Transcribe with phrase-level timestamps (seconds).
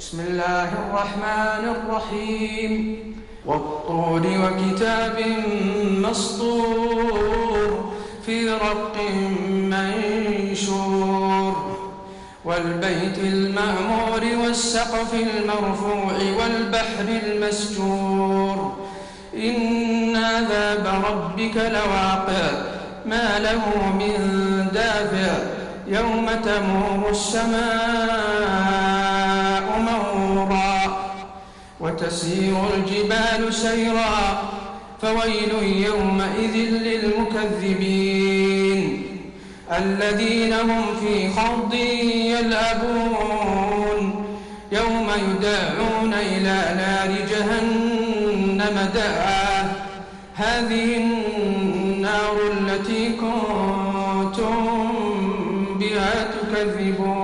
[0.00, 3.04] بسم الله الرحمن الرحيم.
[3.46, 5.24] والطور وكتاب
[5.98, 7.92] مسطور
[8.26, 8.96] في رق
[9.50, 11.76] منشور.
[12.44, 18.76] والبيت المعمور والسقف المرفوع والبحر المسجور.
[19.34, 22.50] إن عذاب ربك لواقع.
[23.06, 24.16] ما له من
[24.74, 25.34] دافع.
[25.88, 28.93] يوم تمور السماء.
[29.78, 30.78] مورا
[31.80, 34.42] وتسير الجبال سيرا
[35.02, 38.22] فويل يومئذ للمكذبين
[39.78, 41.74] الذين هم في خوض
[42.34, 44.24] يلعبون
[44.72, 49.72] يوم يدعون إلى نار جهنم دعا.
[50.34, 54.54] هذه النار التي كنتم
[55.80, 57.23] بها تكذبون.